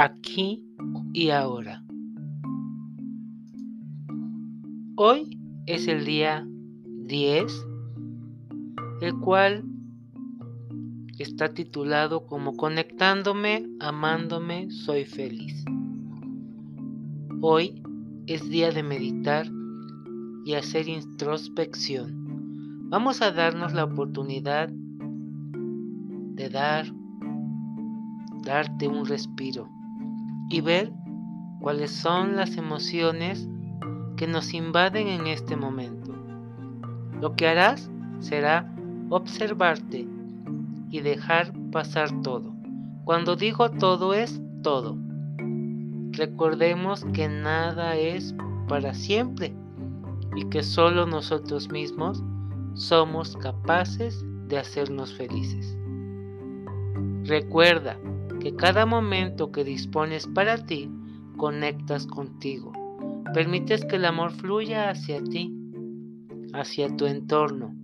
[0.00, 0.64] aquí
[1.12, 1.84] y ahora.
[4.96, 6.46] Hoy es el día
[7.04, 7.66] 10,
[9.02, 9.62] el cual
[11.18, 15.62] está titulado como Conectándome, amándome, soy feliz.
[17.42, 17.82] Hoy
[18.26, 19.46] es día de meditar
[20.46, 22.88] y hacer introspección.
[22.88, 26.86] Vamos a darnos la oportunidad de dar,
[28.42, 29.68] darte un respiro
[30.50, 30.92] y ver
[31.60, 33.48] cuáles son las emociones
[34.16, 36.12] que nos invaden en este momento.
[37.20, 38.70] Lo que harás será
[39.08, 40.06] observarte
[40.90, 42.52] y dejar pasar todo.
[43.04, 44.98] Cuando digo todo es todo.
[46.12, 48.34] Recordemos que nada es
[48.68, 49.54] para siempre
[50.36, 52.22] y que solo nosotros mismos
[52.74, 55.76] somos capaces de hacernos felices.
[57.24, 57.96] Recuerda
[58.40, 60.90] que cada momento que dispones para ti,
[61.36, 62.72] conectas contigo.
[63.32, 65.54] Permites que el amor fluya hacia ti,
[66.52, 67.74] hacia tu entorno.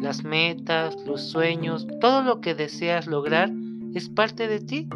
[0.00, 3.50] Las metas, los sueños, todo lo que deseas lograr
[3.94, 4.88] es parte de ti.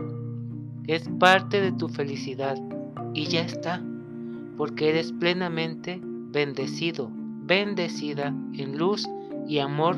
[0.86, 2.58] Es parte de tu felicidad.
[3.14, 3.82] Y ya está.
[4.56, 9.08] Porque eres plenamente bendecido, bendecida en luz
[9.48, 9.97] y amor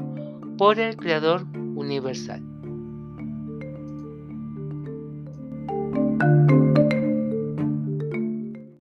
[0.56, 2.52] por el Creador universal.